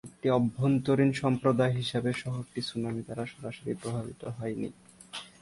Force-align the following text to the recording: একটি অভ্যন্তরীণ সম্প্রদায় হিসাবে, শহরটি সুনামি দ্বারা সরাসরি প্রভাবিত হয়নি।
একটি 0.09 0.27
অভ্যন্তরীণ 0.29 1.11
সম্প্রদায় 1.21 1.73
হিসাবে, 1.79 2.09
শহরটি 2.13 2.61
সুনামি 2.69 3.01
দ্বারা 3.05 3.25
সরাসরি 3.33 3.71
প্রভাবিত 3.81 4.21
হয়নি। 4.37 4.69